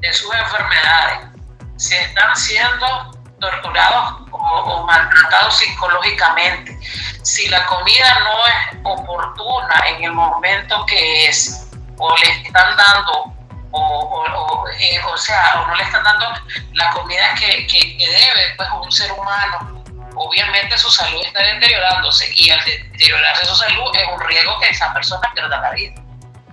de 0.00 0.12
sus 0.12 0.30
enfermedades, 0.34 1.28
se 1.76 1.98
están 2.02 2.36
siendo 2.36 3.18
torturados 3.40 4.23
o, 4.52 4.84
maltratados 4.84 5.58
psicológicamente. 5.58 6.78
Si 7.22 7.48
la 7.48 7.64
comida 7.66 8.20
no 8.20 8.46
es 8.46 8.78
oportuna 8.84 9.82
en 9.86 10.04
el 10.04 10.12
momento 10.12 10.84
que 10.86 11.26
es, 11.26 11.70
o 11.98 12.16
le 12.16 12.30
están 12.42 12.76
dando, 12.76 13.32
o, 13.70 14.64
eh, 14.78 15.00
o, 15.04 15.16
sea, 15.16 15.62
o 15.62 15.66
no 15.66 15.74
le 15.74 15.82
están 15.82 16.04
dando 16.04 16.26
la 16.72 16.90
comida 16.90 17.34
que, 17.34 17.66
que, 17.66 17.96
debe 17.98 18.54
pues, 18.56 18.68
un 18.80 18.92
ser 18.92 19.10
humano, 19.12 19.84
obviamente 20.16 20.78
su 20.78 20.90
salud 20.90 21.24
está 21.24 21.42
deteriorándose 21.42 22.30
y 22.36 22.50
al 22.50 22.64
deteriorarse 22.64 23.46
su 23.46 23.56
salud 23.56 23.94
es 23.94 24.06
un 24.12 24.20
riesgo 24.28 24.58
que 24.60 24.68
esa 24.68 24.92
persona 24.92 25.30
pierda 25.34 25.60
la 25.60 25.70
vida. 25.72 25.94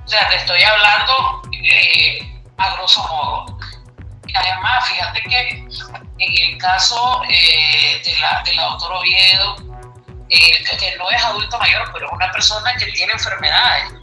O 0.04 0.08
sea, 0.08 0.28
te 0.30 0.36
estoy 0.36 0.62
hablando 0.64 1.42
eh, 1.64 2.20
a 2.58 2.76
grosso 2.76 3.02
modo. 3.08 3.58
Además, 4.34 4.88
fíjate 4.88 5.22
que 5.24 5.50
en 5.50 6.52
el 6.52 6.58
caso 6.58 7.22
eh, 7.30 8.02
de, 8.04 8.20
la, 8.20 8.42
de 8.46 8.54
la 8.54 8.64
doctora 8.64 9.00
Oviedo, 9.00 9.56
eh, 10.30 10.64
que 10.80 10.96
no 10.98 11.10
es 11.10 11.24
adulto 11.24 11.58
mayor, 11.60 11.90
pero 11.94 12.08
es 12.08 12.14
una 12.14 12.32
persona 12.32 12.74
que 12.76 12.86
tiene 12.88 13.14
enfermedades. 13.14 13.94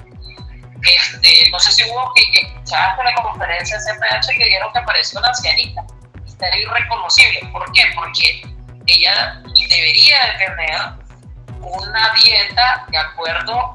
Este, 0.82 1.50
no 1.50 1.58
sé 1.58 1.72
si 1.72 1.90
hubo 1.90 2.12
que 2.14 2.40
escuchar 2.40 2.96
por 2.96 3.04
la 3.04 3.14
conferencia 3.14 3.78
de 3.78 3.84
CPH 3.84 4.28
que 4.36 4.44
dieron 4.44 4.72
que 4.72 4.78
apareció 4.78 5.18
una 5.18 5.28
ancianita. 5.28 5.82
Está 6.26 6.56
irreconocible. 6.56 7.40
¿Por 7.52 7.72
qué? 7.72 7.84
Porque 7.94 8.42
ella 8.86 9.42
debería 9.68 10.26
de 10.26 10.46
tener 10.46 10.80
una 11.60 12.12
dieta 12.22 12.86
de 12.88 12.98
acuerdo 12.98 13.74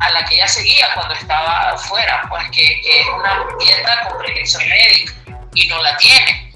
a 0.00 0.10
la 0.10 0.24
que 0.24 0.34
ella 0.34 0.48
seguía 0.48 0.86
cuando 0.94 1.14
estaba 1.14 1.70
afuera, 1.70 2.22
pues 2.28 2.50
que, 2.50 2.80
es 2.80 3.06
una 3.14 3.46
dieta 3.58 4.08
con 4.08 4.18
prescripción 4.18 4.68
médica 4.68 5.23
y 5.54 5.68
no 5.68 5.82
la 5.82 5.96
tiene. 5.96 6.52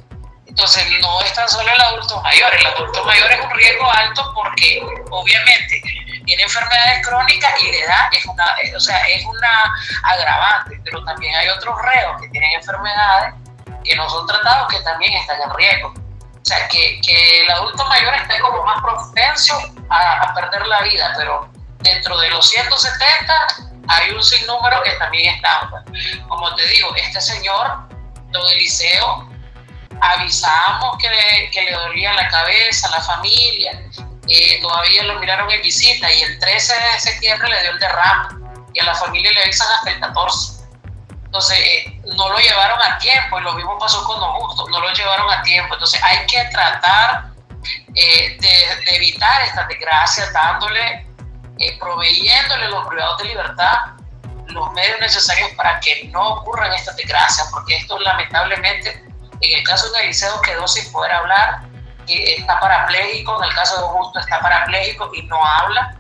Entonces, 0.47 0.85
no 1.00 1.21
es 1.21 1.33
tan 1.35 1.49
solo 1.49 1.71
el 1.73 1.81
adulto 1.81 2.21
mayor, 2.23 2.55
el 2.55 2.67
adulto 2.67 3.05
mayor 3.05 3.31
es 3.31 3.40
un 3.40 3.50
riesgo 3.50 3.90
alto 3.93 4.33
porque 4.35 4.81
obviamente 5.11 5.81
tiene 6.25 6.43
enfermedades 6.43 7.07
crónicas 7.07 7.52
y 7.62 7.73
la 7.73 7.78
edad 7.78 8.09
es 8.12 8.26
una, 8.26 8.45
o 8.76 8.81
sea, 8.81 8.99
es 9.07 9.25
una 9.25 9.75
agravante, 10.02 10.81
pero 10.85 11.05
también 11.05 11.35
hay 11.37 11.49
otros 11.49 11.75
reos 11.83 12.21
que 12.21 12.28
tienen 12.28 12.52
enfermedades 12.52 13.35
que 13.85 13.97
no 13.97 14.09
son 14.11 14.26
tratados 14.26 14.69
que 14.69 14.81
también 14.81 15.12
están 15.14 15.40
en 15.40 15.55
riesgo. 15.55 15.88
O 15.88 16.45
sea, 16.45 16.67
que, 16.69 17.00
que 17.02 17.43
el 17.43 17.50
adulto 17.50 17.85
mayor 17.87 18.14
esté 18.14 18.40
como 18.40 18.64
más 18.64 18.83
propenso 18.83 19.59
a, 19.90 20.23
a 20.23 20.35
perder 20.35 20.67
la 20.67 20.81
vida, 20.83 21.12
pero 21.17 21.49
dentro 21.81 22.19
de 22.19 22.31
los 22.31 22.49
170 22.49 23.47
hay 23.88 24.11
un 24.11 24.23
sinnúmero 24.23 24.83
que 24.83 24.93
también 24.93 25.35
están. 25.35 25.71
Como 26.28 26.55
te 26.55 26.67
digo, 26.67 26.95
este 26.97 27.21
señor, 27.21 27.88
don 28.31 28.47
Eliseo, 28.49 29.29
avisamos 30.01 30.97
que 30.99 31.09
le, 31.09 31.51
que 31.51 31.63
le 31.63 31.73
dolía 31.73 32.13
la 32.13 32.29
cabeza, 32.29 32.91
la 32.91 33.01
familia, 33.01 33.83
eh, 34.29 34.61
todavía 34.61 35.05
lo 35.05 35.19
miraron 35.19 35.51
en 35.51 35.63
visita 35.63 36.13
y 36.13 36.21
el 36.21 36.39
13 36.39 36.75
de 36.75 37.01
septiembre 37.01 37.49
le 37.49 37.63
dio 37.63 37.71
el 37.71 37.79
derrame 37.79 38.29
y 38.75 38.81
a 38.81 38.85
la 38.85 38.95
familia 38.95 39.33
le 39.33 39.43
avisan 39.43 39.69
hasta 39.77 39.91
el 39.91 40.01
14. 40.01 40.65
Entonces, 41.25 41.59
eh, 41.59 42.01
no 42.17 42.29
lo 42.29 42.39
llevaron 42.39 42.81
a 42.83 42.99
tiempo 42.99 43.39
y 43.39 43.43
lo 43.43 43.55
mismo 43.55 43.79
pasó 43.79 44.05
con 44.05 44.23
Augusto, 44.23 44.67
no 44.69 44.81
lo 44.81 44.93
llevaron 44.93 45.31
a 45.31 45.43
tiempo. 45.43 45.75
Entonces, 45.75 46.03
hay 46.03 46.27
que 46.27 46.45
tratar 46.53 47.33
eh, 47.95 48.37
de, 48.39 48.97
evitar 48.97 49.43
esta 49.43 49.67
desgracia 49.67 50.31
dándole, 50.31 51.07
proveyéndole 51.81 52.69
los 52.69 52.87
privados 52.87 53.19
de 53.19 53.25
libertad 53.25 53.98
los 54.49 54.73
medios 54.73 55.00
necesarios 55.00 55.50
para 55.57 55.78
que 55.81 56.09
no 56.12 56.35
ocurran 56.35 56.73
estas 56.73 56.97
desgracias, 56.97 57.49
porque 57.52 57.76
esto 57.76 57.99
lamentablemente 58.00 59.05
en 59.40 59.59
el 59.59 59.64
caso 59.64 59.90
de 59.93 60.05
Eliseo 60.05 60.40
quedó 60.43 60.67
sin 60.67 60.90
poder 60.90 61.12
hablar, 61.12 61.62
está 62.09 62.59
parapléjico, 62.59 63.43
en 63.43 63.49
el 63.49 63.55
caso 63.55 63.76
de 63.76 63.87
Augusto 63.87 64.19
está 64.19 64.40
parapléjico 64.40 65.11
y 65.14 65.23
no 65.23 65.45
habla. 65.45 65.95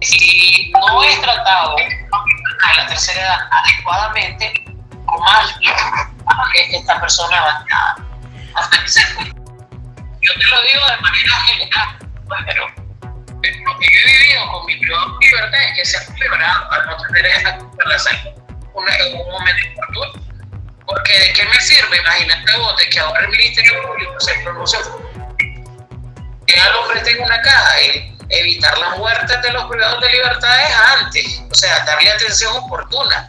Si 0.00 0.70
no 0.72 1.02
es 1.02 1.20
tratado 1.20 1.76
a 1.76 2.76
la 2.76 2.86
tercera 2.86 3.20
edad 3.20 3.48
adecuadamente, 3.50 4.52
más 5.18 5.58
que 5.58 6.76
esta 6.76 7.00
persona 7.00 7.40
va 7.40 7.64
a 8.54 8.70
Yo 10.20 10.32
te 10.34 10.44
lo 10.44 10.62
digo 10.62 10.86
de 10.88 11.00
manera 11.00 11.36
general, 11.46 11.98
pues, 12.28 12.40
pero 12.46 12.66
lo 13.42 13.78
que 13.78 13.86
yo 13.86 14.00
he 14.04 14.18
vivido 14.18 14.52
con 14.52 14.66
mi 14.66 14.76
privado 14.76 15.18
libertad 15.20 15.60
es 15.68 15.74
que 15.74 15.84
se 15.84 15.96
ha 15.96 16.00
celebrado 16.00 16.72
al 16.72 16.86
no 16.86 16.96
tener 17.08 17.26
esa 17.26 17.58
en 19.00 19.20
un 19.20 19.30
momento 19.30 19.68
oportuno 19.72 20.28
porque 20.88 21.12
¿de 21.18 21.32
qué 21.34 21.44
me 21.44 21.60
sirve? 21.60 21.98
Imagínate 21.98 22.56
vos 22.56 22.76
de 22.78 22.88
que 22.88 22.98
ahora 22.98 23.20
el 23.20 23.28
Ministerio 23.28 23.82
Público 23.82 24.14
se 24.20 24.34
pronuncia 24.42 24.78
que 26.46 26.58
al 26.58 26.76
hombre 26.76 27.00
tenga 27.00 27.24
una 27.24 27.42
caja, 27.42 27.76
evitar 28.30 28.78
las 28.78 28.98
muertes 28.98 29.42
de 29.42 29.52
los 29.52 29.64
privados 29.66 30.00
de 30.00 30.10
libertad 30.10 30.62
es 30.62 30.76
antes, 31.02 31.42
o 31.50 31.54
sea, 31.54 31.84
darle 31.84 32.10
atención 32.10 32.56
oportuna. 32.56 33.26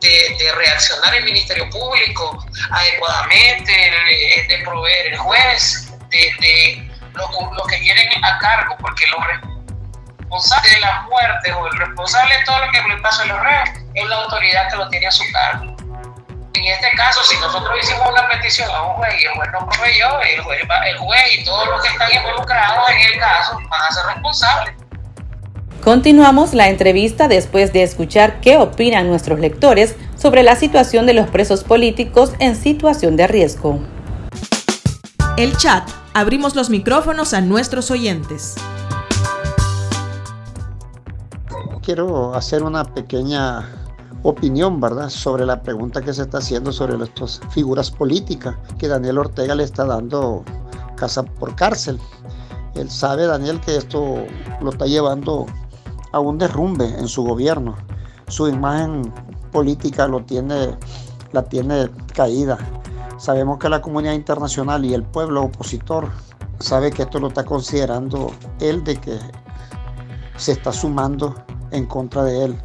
De, 0.00 0.52
reaccionar 0.54 1.16
el 1.16 1.24
Ministerio 1.24 1.68
Público 1.68 2.46
adecuadamente, 2.70 3.72
de, 4.48 4.58
proveer 4.62 5.06
el 5.08 5.18
juez, 5.18 5.92
de, 6.10 6.85
los 7.16 7.66
que 7.66 7.78
tienen 7.78 8.08
a 8.24 8.38
cargo, 8.38 8.76
porque 8.78 9.04
los 9.06 9.20
responsables 9.26 10.74
de 10.74 10.80
las 10.80 11.04
muertes 11.04 11.54
o 11.54 11.66
el 11.66 11.78
responsable 11.78 12.36
de 12.36 12.44
todo 12.44 12.64
lo 12.64 12.72
que 12.72 12.82
le 12.82 12.96
pasa 12.98 13.22
a 13.22 13.26
los 13.26 13.40
reos 13.40 13.68
es 13.94 14.08
la 14.08 14.16
autoridad 14.16 14.70
que 14.70 14.76
lo 14.76 14.88
tiene 14.88 15.06
a 15.06 15.10
su 15.10 15.24
cargo 15.32 15.76
en 16.58 16.64
este 16.72 16.96
caso, 16.96 17.22
si 17.22 17.38
nosotros 17.38 17.76
hicimos 17.82 18.08
una 18.10 18.28
petición 18.28 18.68
a 18.70 18.82
un 18.82 18.94
juez 18.94 19.14
y 19.20 19.24
el 19.24 19.32
juez 19.32 19.48
no 19.52 19.66
proveyó, 19.66 20.20
el 20.20 20.40
juez, 20.42 20.60
el 20.86 20.98
juez 20.98 21.38
y 21.38 21.44
todos 21.44 21.68
los 21.68 21.82
que 21.82 21.88
están 21.88 22.08
involucrados 22.12 22.90
en 22.90 23.12
el 23.12 23.20
caso 23.20 23.58
van 23.70 23.82
a 23.82 23.92
ser 23.92 24.06
responsables. 24.06 24.74
Continuamos 25.84 26.54
la 26.54 26.68
entrevista 26.68 27.28
después 27.28 27.72
de 27.72 27.82
escuchar 27.82 28.40
qué 28.40 28.56
opinan 28.56 29.08
nuestros 29.08 29.38
lectores 29.38 29.94
sobre 30.16 30.42
la 30.42 30.56
situación 30.56 31.06
de 31.06 31.14
los 31.14 31.28
presos 31.28 31.62
políticos 31.62 32.32
en 32.40 32.56
situación 32.56 33.16
de 33.16 33.26
riesgo. 33.28 33.80
El 35.36 35.56
chat. 35.56 35.88
Abrimos 36.16 36.56
los 36.56 36.70
micrófonos 36.70 37.34
a 37.34 37.42
nuestros 37.42 37.90
oyentes. 37.90 38.54
Quiero 41.82 42.34
hacer 42.34 42.62
una 42.62 42.84
pequeña 42.84 43.68
opinión, 44.22 44.80
¿verdad?, 44.80 45.10
sobre 45.10 45.44
la 45.44 45.60
pregunta 45.60 46.00
que 46.00 46.14
se 46.14 46.22
está 46.22 46.38
haciendo 46.38 46.72
sobre 46.72 46.96
estas 47.04 47.42
figuras 47.50 47.90
políticas 47.90 48.56
que 48.78 48.88
Daniel 48.88 49.18
Ortega 49.18 49.54
le 49.54 49.64
está 49.64 49.84
dando 49.84 50.42
casa 50.96 51.22
por 51.22 51.54
cárcel. 51.54 52.00
Él 52.76 52.90
sabe, 52.90 53.26
Daniel, 53.26 53.60
que 53.60 53.76
esto 53.76 54.24
lo 54.62 54.70
está 54.70 54.86
llevando 54.86 55.44
a 56.12 56.18
un 56.18 56.38
derrumbe 56.38 56.98
en 56.98 57.08
su 57.08 57.24
gobierno. 57.24 57.76
Su 58.28 58.48
imagen 58.48 59.12
política 59.52 60.08
lo 60.08 60.24
tiene, 60.24 60.78
la 61.32 61.42
tiene 61.42 61.90
caída. 62.14 62.56
Sabemos 63.18 63.58
que 63.58 63.68
la 63.68 63.80
comunidad 63.80 64.12
internacional 64.12 64.84
y 64.84 64.92
el 64.92 65.02
pueblo 65.02 65.44
opositor 65.44 66.08
sabe 66.58 66.90
que 66.90 67.02
esto 67.02 67.18
lo 67.18 67.28
está 67.28 67.44
considerando 67.44 68.30
él 68.60 68.84
de 68.84 68.96
que 68.96 69.18
se 70.36 70.52
está 70.52 70.72
sumando 70.72 71.34
en 71.70 71.86
contra 71.86 72.24
de 72.24 72.44
él. 72.44 72.58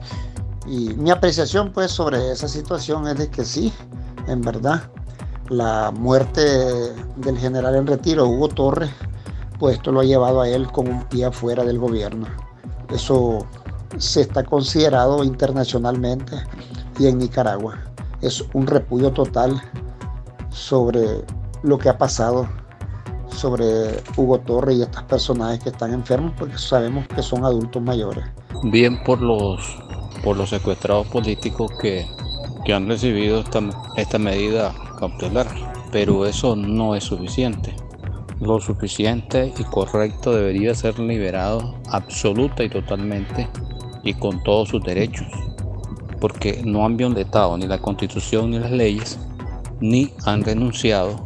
Y 0.67 0.89
mi 0.95 1.09
apreciación 1.09 1.71
pues 1.71 1.91
sobre 1.91 2.31
esa 2.31 2.47
situación 2.47 3.07
es 3.07 3.17
de 3.17 3.29
que 3.29 3.45
sí, 3.45 3.73
en 4.27 4.41
verdad, 4.41 4.83
la 5.49 5.91
muerte 5.91 6.41
del 7.17 7.37
general 7.37 7.75
en 7.75 7.87
retiro, 7.87 8.27
Hugo 8.27 8.49
Torres, 8.49 8.91
pues 9.57 9.77
esto 9.77 9.91
lo 9.91 10.01
ha 10.01 10.05
llevado 10.05 10.41
a 10.41 10.49
él 10.49 10.71
con 10.71 10.87
un 10.87 11.03
pie 11.05 11.25
afuera 11.25 11.63
del 11.63 11.79
gobierno. 11.79 12.27
Eso 12.89 13.45
se 13.97 14.21
está 14.21 14.43
considerado 14.43 15.23
internacionalmente 15.23 16.35
y 16.99 17.07
en 17.07 17.19
Nicaragua. 17.19 17.77
Es 18.21 18.43
un 18.53 18.67
repudio 18.67 19.11
total 19.11 19.61
sobre 20.51 21.25
lo 21.63 21.77
que 21.77 21.89
ha 21.89 21.97
pasado 21.97 22.47
sobre 23.29 23.65
Hugo 24.17 24.39
Torres 24.39 24.77
y 24.77 24.81
estas 24.81 25.03
personajes 25.03 25.63
que 25.63 25.69
están 25.69 25.93
enfermos 25.93 26.33
porque 26.37 26.57
sabemos 26.57 27.07
que 27.07 27.23
son 27.23 27.45
adultos 27.45 27.81
mayores. 27.81 28.25
Bien 28.63 29.01
por 29.03 29.21
los 29.21 29.81
por 30.23 30.37
los 30.37 30.49
secuestrados 30.49 31.07
políticos 31.07 31.71
que, 31.81 32.05
que 32.63 32.73
han 32.73 32.87
recibido 32.87 33.39
esta, 33.39 33.61
esta 33.97 34.19
medida 34.19 34.73
cautelar, 34.99 35.47
pero 35.91 36.25
eso 36.25 36.55
no 36.55 36.95
es 36.95 37.05
suficiente. 37.05 37.75
Lo 38.39 38.59
suficiente 38.59 39.53
y 39.57 39.63
correcto 39.63 40.33
debería 40.33 40.73
ser 40.75 40.99
liberado 40.99 41.75
absoluta 41.89 42.63
y 42.63 42.69
totalmente 42.69 43.47
y 44.03 44.13
con 44.13 44.41
todos 44.43 44.69
sus 44.69 44.83
derechos, 44.83 45.27
porque 46.19 46.61
no 46.65 46.85
han 46.85 46.97
violentado 46.97 47.57
ni 47.57 47.67
la 47.67 47.79
constitución 47.79 48.51
ni 48.51 48.59
las 48.59 48.71
leyes, 48.71 49.19
ni 49.81 50.13
han 50.25 50.43
renunciado 50.43 51.19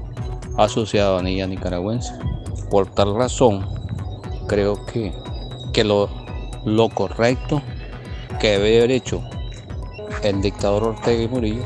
a 0.57 0.67
su 0.67 0.85
ciudadanía 0.85 1.45
nicaragüense. 1.45 2.13
Por 2.71 2.87
tal 2.87 3.15
razón, 3.15 3.67
creo 4.47 4.83
que, 4.85 5.13
que 5.73 5.83
lo, 5.83 6.09
lo 6.65 6.89
correcto 6.89 7.61
que 8.39 8.51
debe 8.51 8.79
haber 8.79 8.91
hecho 8.91 9.21
el 10.23 10.41
dictador 10.41 10.83
Ortega 10.83 11.21
y 11.21 11.27
Murillo 11.27 11.63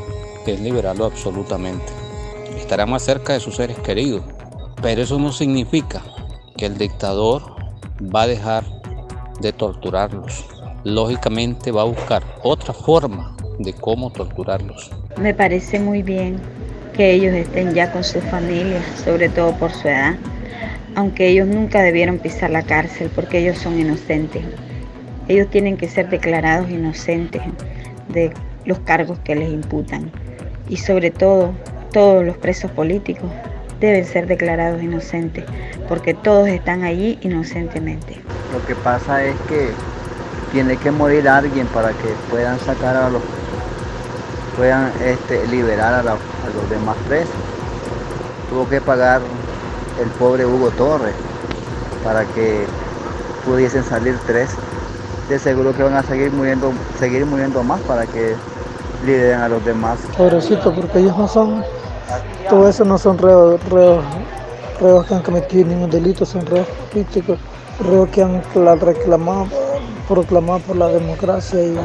es 0.51 0.59
liberarlo 0.59 1.05
absolutamente. 1.05 1.91
Estará 2.57 2.85
más 2.85 3.03
cerca 3.03 3.33
de 3.33 3.39
sus 3.39 3.55
seres 3.55 3.77
queridos, 3.79 4.23
pero 4.81 5.01
eso 5.01 5.19
no 5.19 5.31
significa 5.31 6.01
que 6.57 6.65
el 6.65 6.77
dictador 6.77 7.41
va 8.13 8.23
a 8.23 8.27
dejar 8.27 8.63
de 9.41 9.53
torturarlos. 9.53 10.45
Lógicamente 10.83 11.71
va 11.71 11.81
a 11.81 11.85
buscar 11.85 12.23
otra 12.43 12.73
forma 12.73 13.35
de 13.59 13.73
cómo 13.73 14.11
torturarlos. 14.11 14.91
Me 15.17 15.33
parece 15.33 15.79
muy 15.79 16.01
bien 16.01 16.39
que 16.93 17.11
ellos 17.11 17.33
estén 17.33 17.73
ya 17.73 17.91
con 17.91 18.03
su 18.03 18.21
familia, 18.21 18.81
sobre 19.03 19.29
todo 19.29 19.55
por 19.55 19.71
su 19.71 19.87
edad, 19.87 20.15
aunque 20.95 21.27
ellos 21.27 21.47
nunca 21.47 21.81
debieron 21.81 22.19
pisar 22.19 22.49
la 22.49 22.63
cárcel 22.63 23.09
porque 23.13 23.39
ellos 23.39 23.57
son 23.57 23.79
inocentes. 23.79 24.43
Ellos 25.27 25.49
tienen 25.49 25.77
que 25.77 25.87
ser 25.87 26.09
declarados 26.09 26.69
inocentes 26.69 27.41
de 28.09 28.33
los 28.65 28.79
cargos 28.79 29.19
que 29.19 29.35
les 29.35 29.49
imputan. 29.49 30.11
Y 30.67 30.77
sobre 30.77 31.11
todo, 31.11 31.53
todos 31.91 32.23
los 32.25 32.37
presos 32.37 32.71
políticos 32.71 33.29
deben 33.79 34.05
ser 34.05 34.27
declarados 34.27 34.81
inocentes, 34.83 35.45
porque 35.87 36.13
todos 36.13 36.47
están 36.49 36.83
allí 36.83 37.17
inocentemente. 37.21 38.17
Lo 38.53 38.65
que 38.65 38.75
pasa 38.75 39.23
es 39.23 39.35
que 39.47 39.69
tiene 40.51 40.77
que 40.77 40.91
morir 40.91 41.27
alguien 41.29 41.67
para 41.67 41.89
que 41.89 42.09
puedan 42.29 42.59
sacar 42.59 42.95
a 42.95 43.09
los 43.09 43.21
puedan 44.59 44.91
este, 45.01 45.47
liberar 45.47 45.93
a, 45.93 46.03
los 46.03 46.69
demás 46.69 46.97
presos. 47.07 47.33
Tuvo 48.49 48.67
que 48.67 48.81
pagar 48.81 49.21
el 50.01 50.09
pobre 50.09 50.45
Hugo 50.45 50.69
Torres 50.71 51.15
para 52.03 52.25
que 52.25 52.65
pudiesen 53.45 53.85
salir 53.85 54.19
tres 54.27 54.49
de 55.29 55.39
seguro 55.39 55.73
que 55.73 55.83
van 55.83 55.93
a 55.93 56.03
seguir 56.03 56.33
muriendo, 56.33 56.73
seguir 56.99 57.25
muriendo 57.25 57.63
más 57.63 57.79
para 57.81 58.05
que 58.05 58.35
lideren 59.05 59.39
a 59.39 59.47
los 59.47 59.63
demás. 59.63 59.97
Pobrecito, 60.17 60.75
porque 60.75 60.99
ellos 60.99 61.17
no 61.17 61.29
son, 61.29 61.63
todo 62.49 62.67
eso 62.67 62.83
no 62.83 62.97
son 62.97 63.17
reos, 63.17 63.63
reos, 63.69 64.03
reos 64.81 65.05
que 65.05 65.13
han 65.15 65.21
cometido 65.21 65.69
ningún 65.69 65.89
delito, 65.89 66.25
son 66.25 66.45
reos 66.45 66.67
políticos, 66.91 67.39
reos 67.89 68.09
que 68.09 68.23
han 68.23 68.41
reclamado, 68.81 69.47
proclamado 70.05 70.59
por 70.59 70.75
la 70.75 70.89
democracia 70.89 71.63
y 71.63 71.79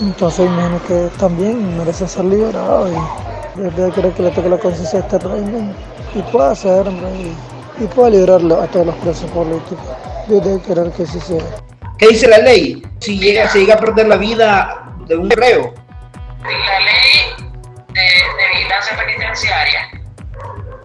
entonces 0.00 0.46
imagino 0.46 0.80
que 0.86 1.08
también 1.18 1.76
merecen 1.76 2.08
ser 2.08 2.24
liberados 2.24 2.90
y 2.90 3.60
yo 3.76 3.90
creo 3.90 4.14
que 4.14 4.22
le 4.22 4.30
toca 4.30 4.48
la 4.48 4.58
conciencia 4.58 5.00
a 5.00 5.02
este 5.02 5.18
régimen 5.18 5.74
y 6.14 6.22
pueda 6.22 6.52
hacer 6.52 6.86
y, 6.86 7.82
y 7.82 7.86
pueda 7.88 8.10
liberarlo 8.10 8.60
a 8.60 8.66
todos 8.68 8.86
los 8.86 8.94
presos 8.96 9.30
políticos. 9.30 9.78
Yo 10.28 10.40
debo 10.40 10.62
querer 10.62 10.92
que 10.92 11.06
sí 11.06 11.18
sea. 11.20 11.42
¿Qué 11.98 12.08
dice 12.08 12.28
la 12.28 12.38
ley? 12.38 12.82
Si 13.00 13.18
llega, 13.18 13.48
se 13.48 13.60
llega 13.60 13.74
a 13.74 13.78
perder 13.78 14.06
la 14.06 14.16
vida 14.16 14.92
de 15.06 15.16
un 15.16 15.30
reo. 15.30 15.74
La 16.42 16.78
ley 16.80 17.48
de, 17.88 18.48
vigilancia 18.52 18.96
penitenciaria 18.96 19.90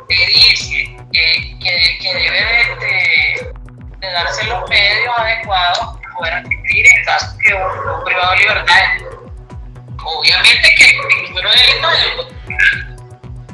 te 0.07 0.15
dice 0.27 0.95
que, 1.11 1.59
que, 1.59 2.13
debe 2.13 2.31
de, 2.79 3.53
de, 3.99 4.11
darse 4.11 4.45
los 4.47 4.67
medios 4.69 5.13
adecuados 5.17 6.02
poder 6.13 6.33
admitir 6.33 6.85
en 6.87 7.05
caso 7.05 7.37
que 7.45 7.53
un, 7.53 7.61
un, 7.61 8.03
privado 8.03 8.31
de 8.31 8.37
libertad. 8.37 8.83
Obviamente 10.05 10.75
que 10.77 10.85
el 10.89 11.29
número 11.29 11.49
de 11.49 11.57
delitos 11.57 11.93
es 11.93 12.33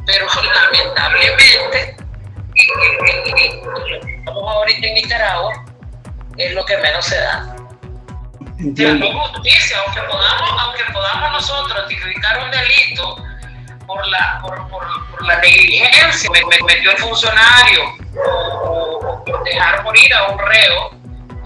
pero 0.10 0.26
lamentablemente, 0.26 1.96
estamos 4.18 4.56
ahorita 4.56 4.88
en 4.88 4.94
Nicaragua, 4.96 5.66
es 6.38 6.54
lo 6.54 6.66
que 6.66 6.78
menos 6.78 7.06
se 7.06 7.16
da. 7.16 7.56
La 8.58 9.12
justicia, 9.14 9.78
aunque 9.86 10.02
podamos, 10.02 10.52
aunque 10.60 10.84
podamos 10.92 11.32
nosotros 11.34 11.88
tipificar 11.88 12.40
un 12.40 12.50
delito 12.50 13.24
por 13.86 14.08
la, 14.08 14.40
por, 14.42 14.68
por, 14.70 15.12
por 15.12 15.26
la 15.26 15.40
negligencia 15.42 16.30
que 16.34 16.42
cometió 16.42 16.92
el 16.92 16.98
funcionario 16.98 17.94
o, 18.26 19.24
por 19.26 19.44
dejar 19.44 19.84
morir 19.84 20.14
a 20.16 20.28
un 20.30 20.40
reo, 20.40 20.99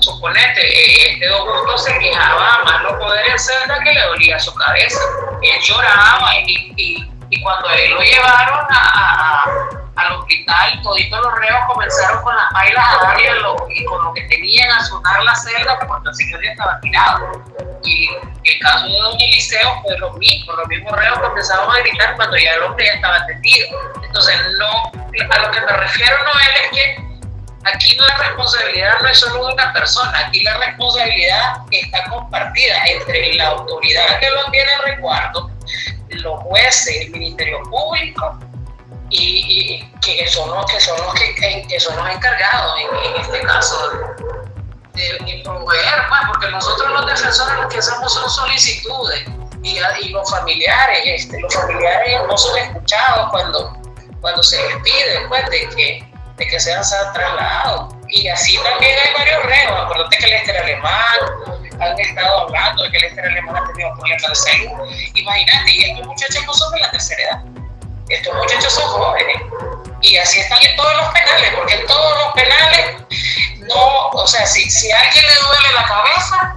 suponete, 0.04 0.62
eh, 0.62 1.14
este 1.14 1.28
Augusto 1.28 1.78
se 1.78 1.98
quejaba 2.00 2.64
más 2.64 2.84
no 2.84 3.00
poder 3.00 3.26
en 3.28 3.40
celda 3.40 3.80
que 3.84 3.94
le 3.94 4.02
dolía 4.02 4.40
su 4.40 4.54
cabeza. 4.56 5.00
Él 5.42 5.62
lloraba 5.62 6.40
y, 6.46 6.74
y, 6.78 7.12
y 7.30 7.42
cuando 7.42 7.70
él 7.72 7.92
lo 7.92 8.02
llevaron 8.02 8.60
a, 8.70 9.44
a 9.44 9.84
al 9.96 10.14
hospital, 10.14 10.82
toditos 10.82 11.20
los 11.20 11.40
reos 11.40 11.60
comenzaron 11.68 12.24
con 12.24 12.36
las 12.36 12.52
bailas 12.52 12.84
a 12.84 13.04
darle 13.04 13.32
y 13.70 13.86
con 13.86 14.04
lo 14.04 14.14
que 14.14 14.22
tenían 14.24 14.72
a 14.72 14.84
sonar 14.84 15.24
la 15.24 15.36
celda 15.36 15.80
porque 15.88 16.10
el 16.10 16.16
señor 16.16 16.44
ya 16.44 16.52
estaba 16.52 16.80
tirado. 16.82 17.44
Y 17.84 18.10
el 18.44 18.60
caso 18.60 18.88
de 18.88 18.98
Don 18.98 19.20
Eliseo 19.20 19.82
fue 19.84 19.98
lo 20.00 20.14
mismo, 20.14 20.54
los 20.54 20.68
mismos 20.68 20.92
reos 20.94 21.20
comenzaron 21.20 21.70
a 21.70 21.80
gritar 21.80 22.16
cuando 22.16 22.38
ya 22.38 22.54
el 22.54 22.64
hombre 22.64 22.86
ya 22.86 22.94
estaba 22.94 23.18
atendido. 23.18 23.68
Entonces, 24.04 24.40
no, 24.58 24.92
a 25.30 25.40
lo 25.40 25.52
que 25.52 25.62
me 25.62 25.74
refiero, 25.74 26.18
Noel, 26.24 26.50
es 26.64 26.72
que 26.72 27.03
aquí 27.66 27.96
la 27.96 28.18
responsabilidad 28.18 28.94
no 29.02 29.08
es 29.08 29.18
solo 29.18 29.48
de 29.48 29.54
una 29.54 29.74
persona, 29.74 30.20
aquí 30.20 30.44
la 30.44 30.58
responsabilidad 30.58 31.58
está 31.72 32.04
compartida 32.10 32.76
entre 32.88 33.34
la 33.36 33.48
autoridad 33.48 34.20
que 34.20 34.30
lo 34.30 34.52
tiene 34.52 34.72
en 34.72 34.96
recuerdo, 34.96 35.52
los 36.10 36.40
jueces, 36.44 37.02
el 37.02 37.12
Ministerio 37.12 37.62
Público 37.64 38.40
y, 39.10 39.84
que 40.02 40.28
son 40.28 40.50
los 40.50 40.66
que 40.66 40.80
son 40.80 40.98
los 40.98 41.14
que, 41.14 41.80
son 41.80 41.96
los 41.96 42.10
encargados 42.10 42.80
en, 42.80 43.22
este 43.22 43.42
caso 43.42 43.92
de, 44.94 45.42
promover, 45.44 45.80
pues, 46.10 46.22
porque 46.28 46.52
nosotros 46.52 46.92
los 46.92 47.06
defensores 47.08 47.56
lo 47.56 47.70
que 47.70 47.78
hacemos 47.78 48.14
son 48.14 48.30
solicitudes 48.30 49.26
y, 49.64 49.80
y 50.02 50.10
los 50.10 50.30
familiares, 50.30 51.02
este, 51.06 51.40
los 51.40 51.54
familiares 51.54 52.20
no 52.28 52.38
son 52.38 52.58
escuchados 52.58 53.30
cuando, 53.32 53.78
cuando 54.22 54.44
se 54.44 54.58
les 54.58 54.78
pide 54.84 55.28
pues, 55.30 55.50
de 55.50 55.70
que, 55.70 56.13
de 56.44 56.48
que 56.50 56.60
sean 56.60 56.84
trasladados. 57.14 57.96
Y 58.10 58.28
así 58.28 58.58
también 58.64 58.96
hay 59.04 59.14
varios 59.14 59.44
reos. 59.44 59.82
Acuérdate 59.86 60.18
que 60.18 60.26
el 60.26 60.34
este 60.34 60.58
alemán 60.58 61.18
han 61.80 62.00
estado 62.00 62.40
hablando 62.42 62.84
de 62.84 62.92
que 62.92 62.98
el 62.98 63.04
este 63.06 63.22
alemán 63.22 63.58
ha 63.58 63.68
tenido 63.72 63.94
problemas 63.96 64.30
de 64.30 64.36
salud. 64.36 64.72
Imagínate, 65.16 65.72
y 65.72 65.84
estos 65.84 66.06
muchachos 66.06 66.46
no 66.46 66.54
son 66.54 66.72
de 66.74 66.80
la 66.80 66.92
tercera 66.92 67.24
edad 67.24 67.64
estos 68.10 68.36
muchachos 68.36 68.74
son 68.74 68.84
jóvenes 68.84 69.38
y 70.02 70.18
así 70.18 70.40
están 70.40 70.60
en 70.62 70.76
todos 70.76 70.96
los 70.98 71.08
penales, 71.10 71.54
porque 71.56 71.76
en 71.76 71.88
todos 71.88 72.18
los 72.24 72.34
penales 72.34 72.96
no, 73.60 74.10
o 74.10 74.28
sea, 74.28 74.46
si, 74.46 74.70
si 74.70 74.92
a 74.92 75.00
alguien 75.00 75.26
le 75.26 75.34
duele 75.36 75.74
la 75.74 75.88
cabeza, 75.88 76.56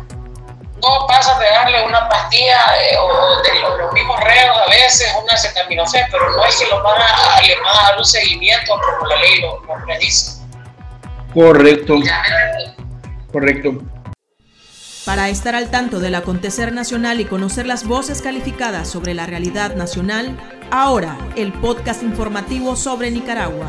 no 0.82 1.06
pasa 1.06 1.38
de 1.38 1.46
darle 1.46 1.84
una 1.84 2.08
pastilla 2.08 2.58
eh, 2.82 2.96
o 2.98 3.42
de 3.42 3.60
los, 3.60 3.92
mismos 3.92 4.20
reos 4.22 4.56
a 4.56 4.70
veces, 4.70 5.08
una 5.22 5.32
acetaminofén, 5.32 6.06
pero 6.10 6.28
no 6.30 6.44
es 6.44 6.56
que 6.56 6.66
lo 6.66 6.82
van 6.82 7.00
a, 7.00 7.40
le 7.40 7.56
van 7.56 7.66
a 7.66 7.82
dar 7.88 7.98
un 7.98 8.04
seguimiento 8.04 8.78
como 8.80 9.06
la 9.08 9.16
ley 9.16 9.40
lo, 9.40 9.60
lo 9.60 9.84
predice. 9.84 10.42
Correcto. 11.32 11.94
Correcto. 13.32 13.72
Para 15.04 15.28
estar 15.28 15.54
al 15.54 15.70
tanto 15.70 16.00
del 16.00 16.16
acontecer 16.16 16.72
nacional 16.72 17.20
y 17.20 17.26
conocer 17.26 17.66
las 17.66 17.86
voces 17.86 18.22
calificadas 18.22 18.88
sobre 18.88 19.14
la 19.14 19.26
realidad 19.26 19.76
nacional, 19.76 20.36
ahora 20.70 21.16
el 21.36 21.52
podcast 21.52 22.02
informativo 22.02 22.74
sobre 22.74 23.10
Nicaragua. 23.10 23.68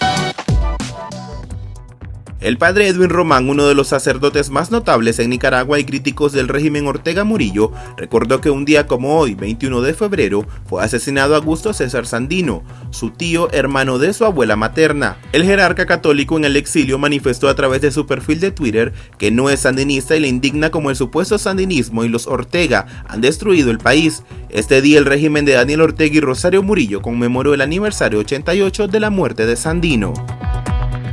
El 2.41 2.57
padre 2.57 2.87
Edwin 2.87 3.11
Román, 3.11 3.49
uno 3.49 3.67
de 3.67 3.75
los 3.75 3.89
sacerdotes 3.89 4.49
más 4.49 4.71
notables 4.71 5.19
en 5.19 5.29
Nicaragua 5.29 5.77
y 5.77 5.83
críticos 5.83 6.33
del 6.33 6.47
régimen 6.47 6.87
Ortega 6.87 7.23
Murillo, 7.23 7.71
recordó 7.97 8.41
que 8.41 8.49
un 8.49 8.65
día 8.65 8.87
como 8.87 9.19
hoy, 9.19 9.35
21 9.35 9.81
de 9.81 9.93
febrero, 9.93 10.47
fue 10.65 10.83
asesinado 10.83 11.35
Augusto 11.35 11.71
César 11.71 12.07
Sandino, 12.07 12.63
su 12.89 13.11
tío 13.11 13.51
hermano 13.51 13.99
de 13.99 14.11
su 14.13 14.25
abuela 14.25 14.55
materna. 14.55 15.17
El 15.33 15.43
jerarca 15.43 15.85
católico 15.85 16.35
en 16.35 16.45
el 16.45 16.57
exilio 16.57 16.97
manifestó 16.97 17.47
a 17.47 17.53
través 17.53 17.81
de 17.81 17.91
su 17.91 18.07
perfil 18.07 18.39
de 18.39 18.49
Twitter 18.49 18.91
que 19.19 19.29
no 19.29 19.51
es 19.51 19.59
sandinista 19.59 20.15
y 20.15 20.21
le 20.21 20.27
indigna 20.27 20.71
como 20.71 20.89
el 20.89 20.95
supuesto 20.95 21.37
sandinismo 21.37 22.03
y 22.03 22.09
los 22.09 22.25
Ortega 22.25 22.87
han 23.07 23.21
destruido 23.21 23.69
el 23.69 23.77
país. 23.77 24.23
Este 24.49 24.81
día 24.81 24.97
el 24.97 25.05
régimen 25.05 25.45
de 25.45 25.53
Daniel 25.53 25.81
Ortega 25.81 26.15
y 26.15 26.21
Rosario 26.21 26.63
Murillo 26.63 27.03
conmemoró 27.03 27.53
el 27.53 27.61
aniversario 27.61 28.17
88 28.17 28.87
de 28.87 28.99
la 28.99 29.11
muerte 29.11 29.45
de 29.45 29.55
Sandino. 29.55 30.15